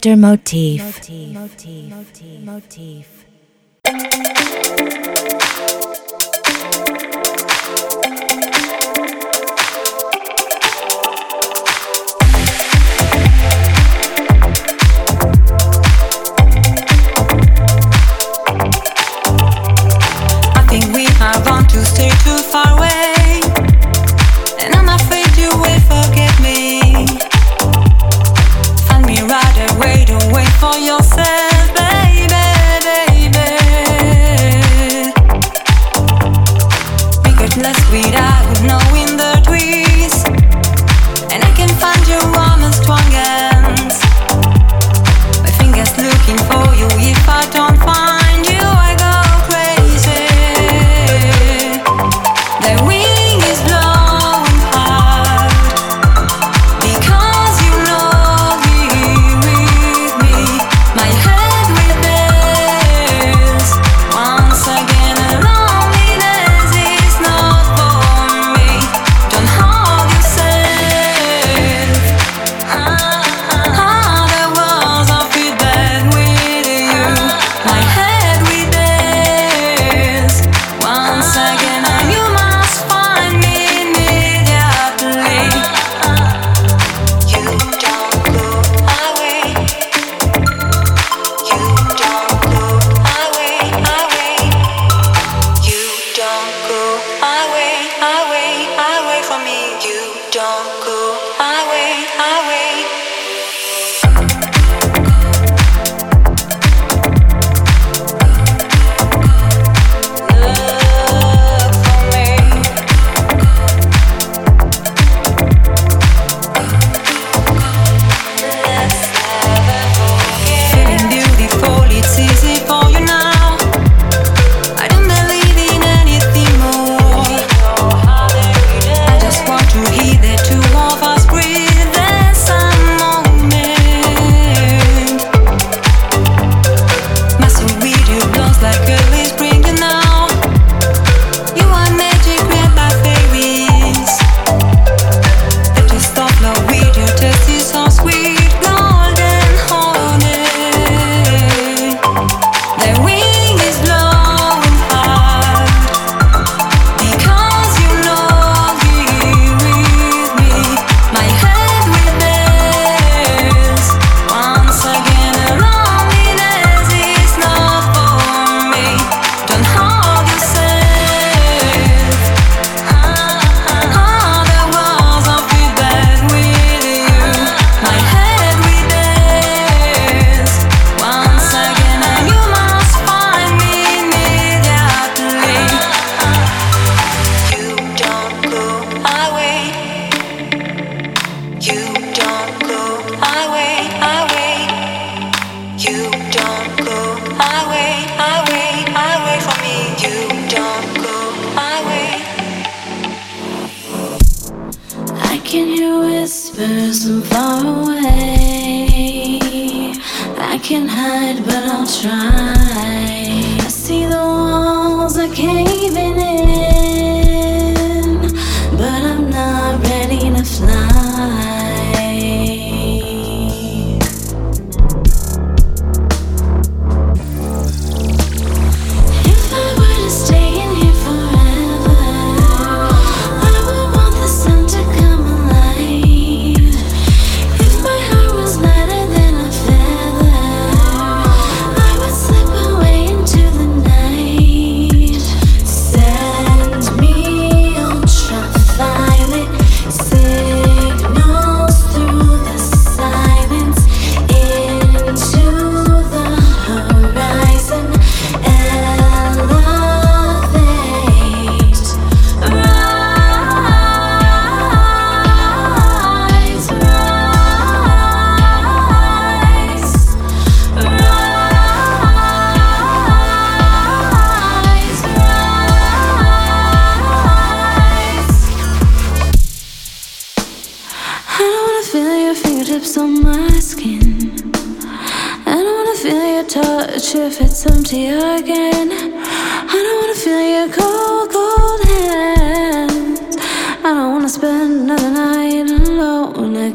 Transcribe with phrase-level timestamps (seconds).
[0.00, 0.16] Mr.
[0.16, 0.82] Motif.
[0.82, 1.90] Motif.
[1.90, 2.40] Motif.
[2.42, 3.29] Motif.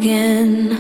[0.06, 0.75] Again.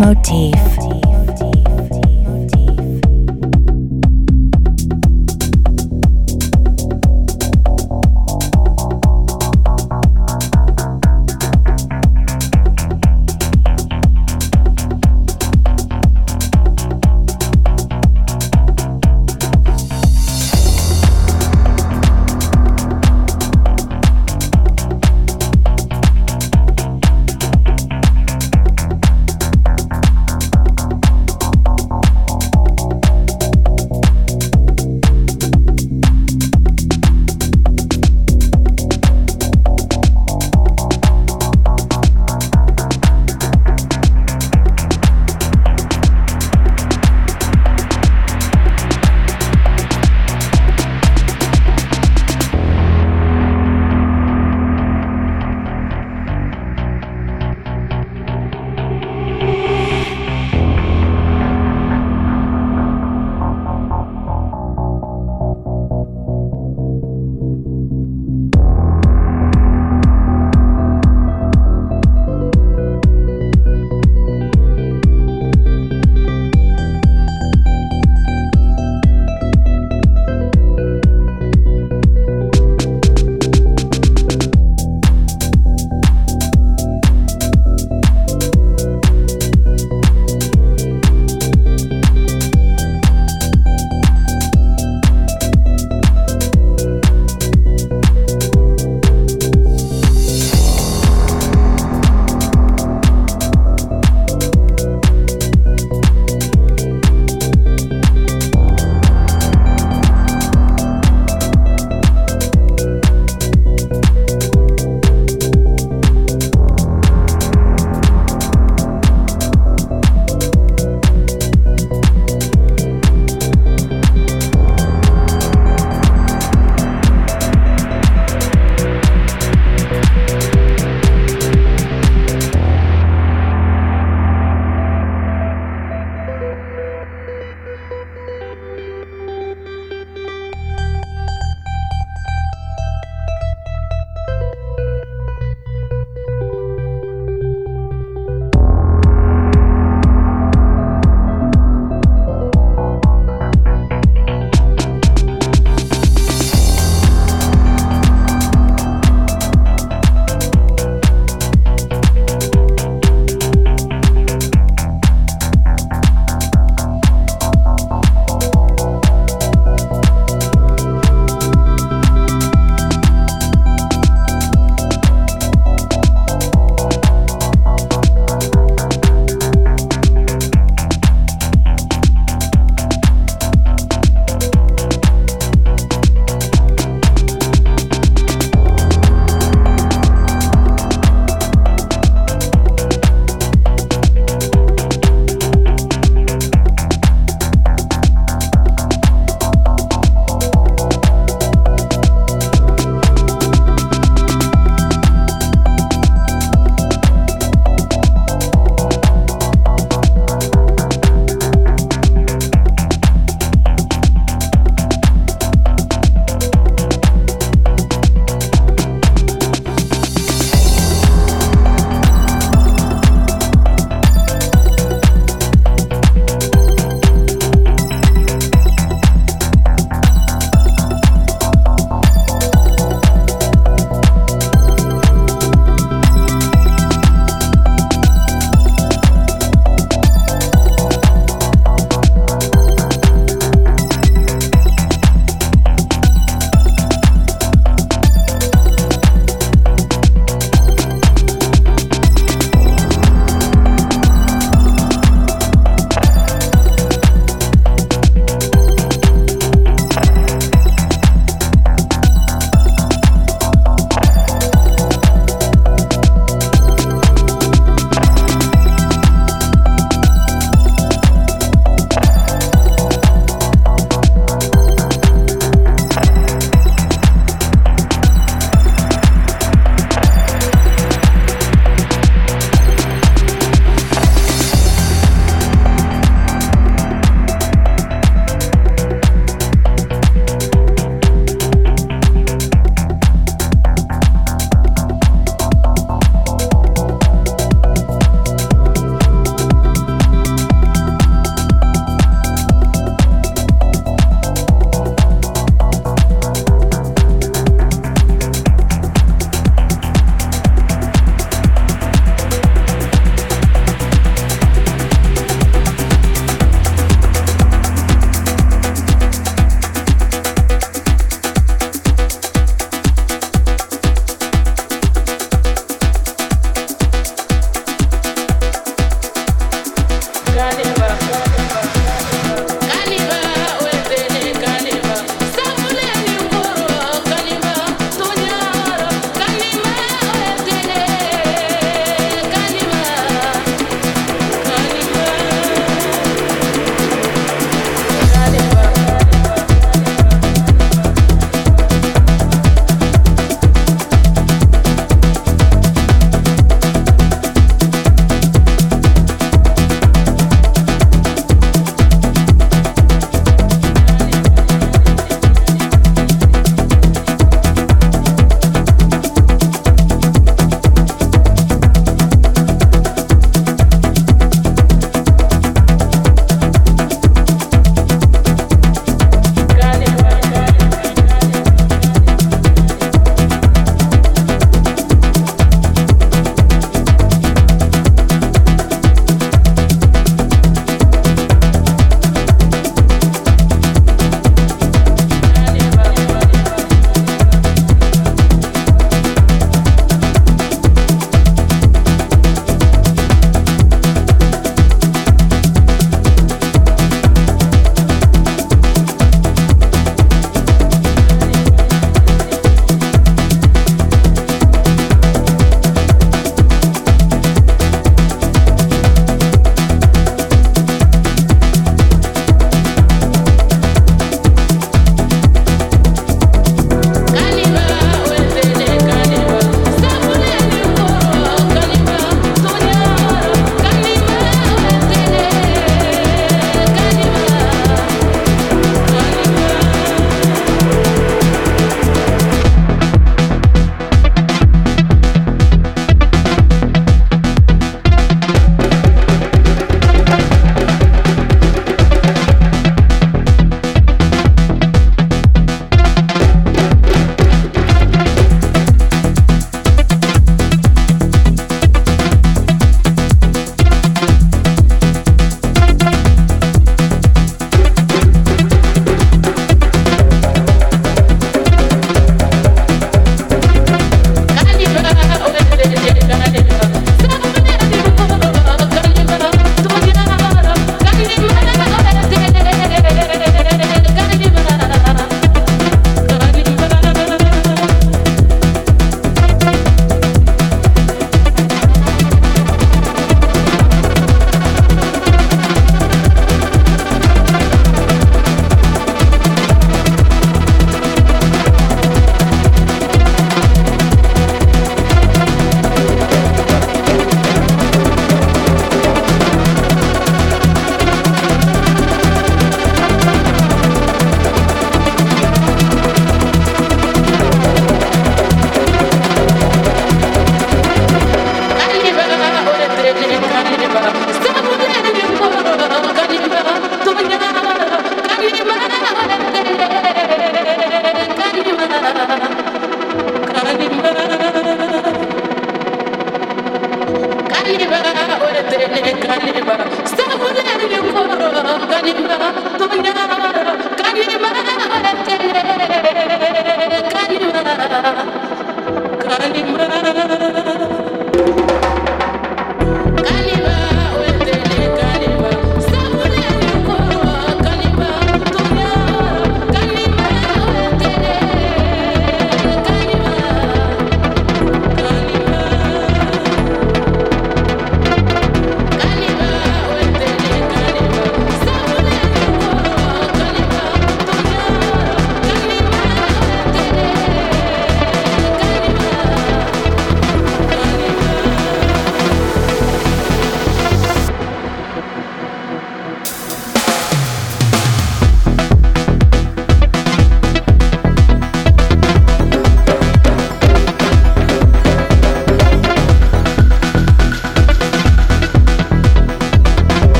[0.00, 0.39] Motif.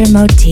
[0.00, 0.12] Mr.
[0.12, 0.49] Motif.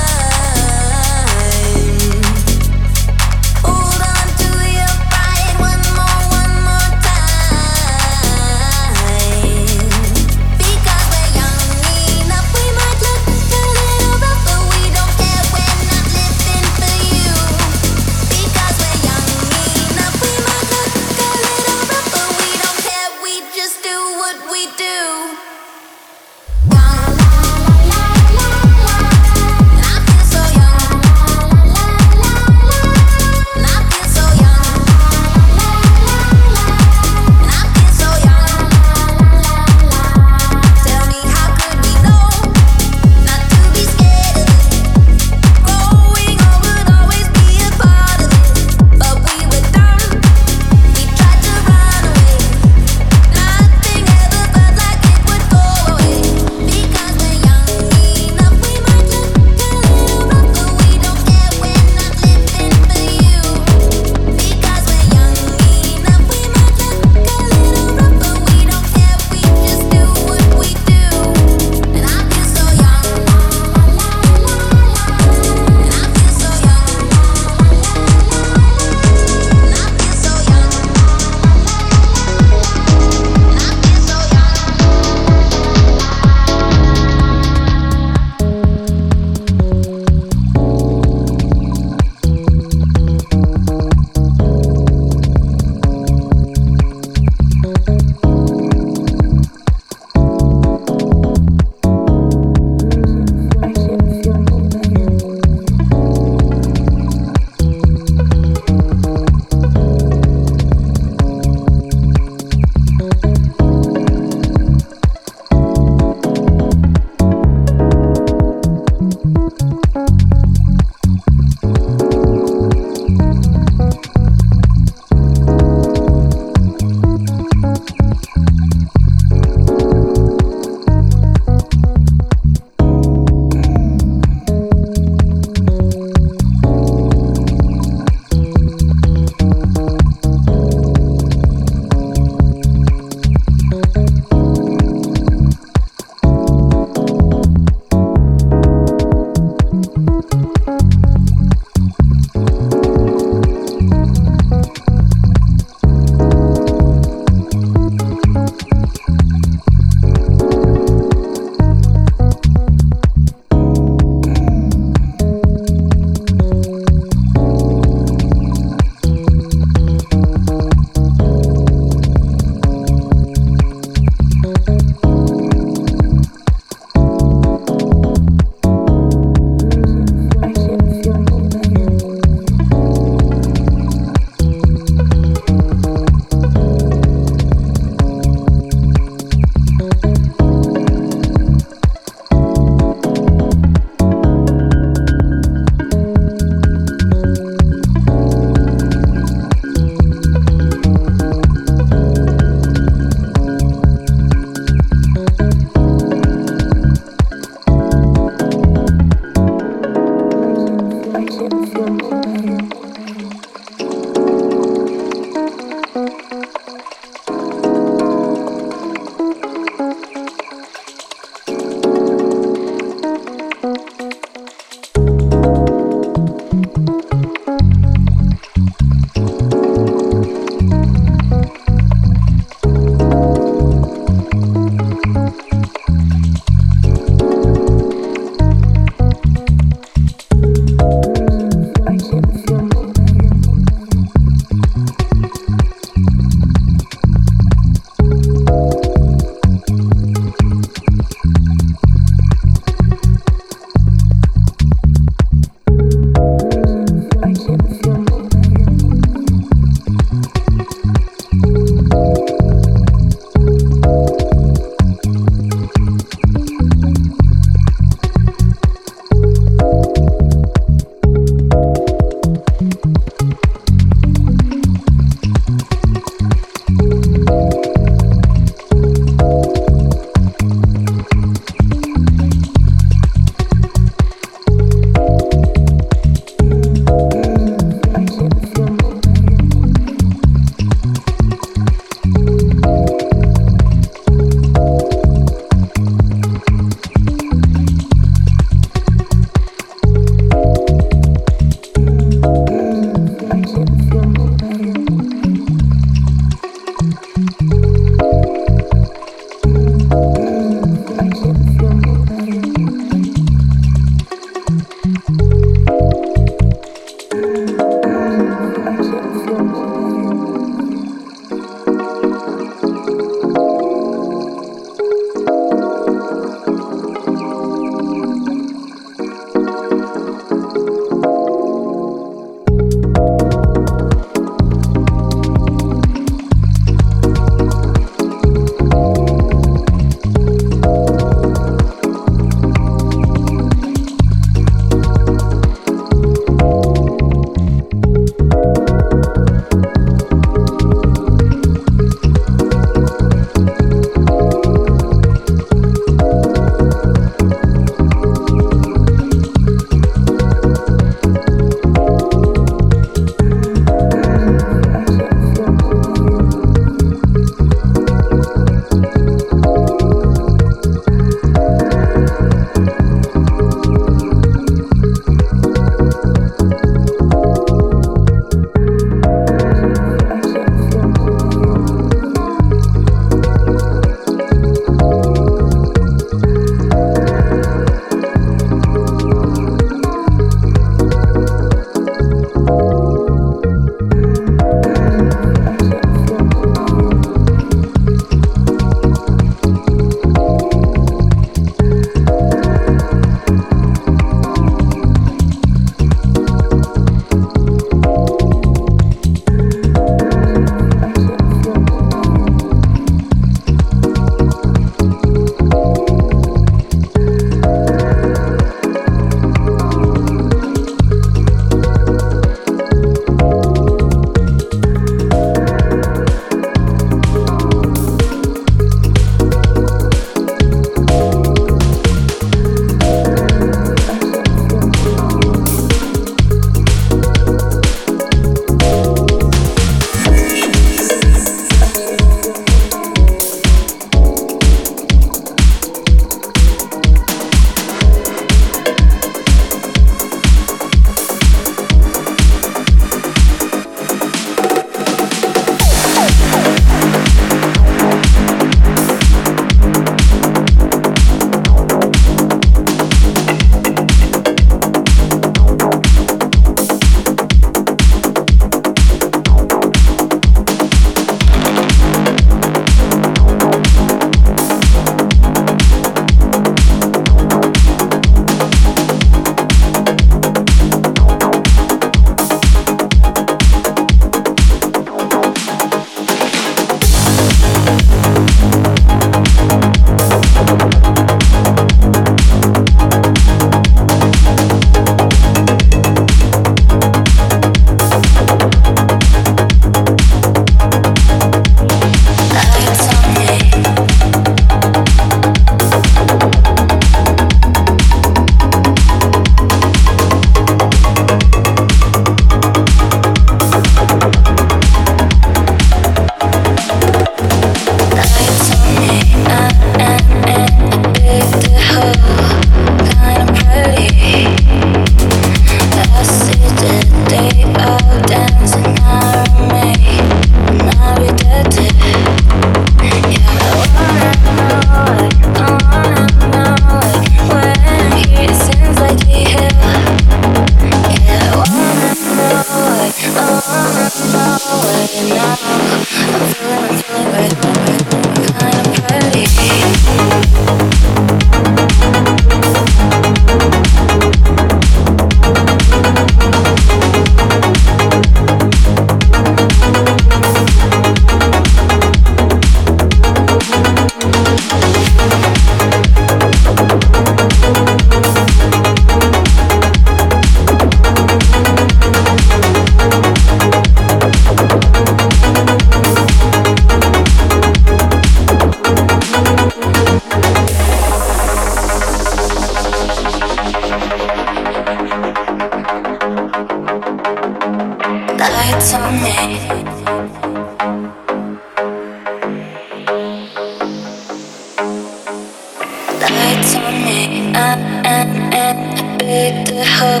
[596.08, 597.32] Lights on me.
[597.34, 600.00] I'm in, in a big the hole,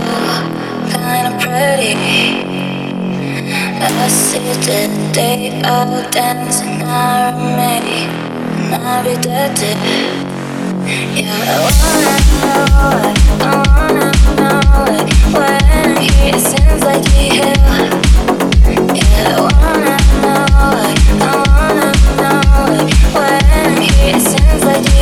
[0.90, 2.46] kinda pretty.
[3.82, 8.06] I see that they all dancing around me,
[8.72, 9.58] and I'll be dead.
[11.16, 15.06] Yeah, I wanna know it, I wanna know it.
[15.34, 17.60] When he sings like he heal.
[18.94, 21.90] Yeah, I wanna know it, I wanna
[22.20, 22.88] know it.
[23.14, 24.95] When he sings like he heal.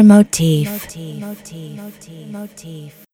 [0.00, 0.70] Motif.
[0.70, 1.20] Motif.
[1.20, 2.30] Motif.
[2.30, 3.11] Motif.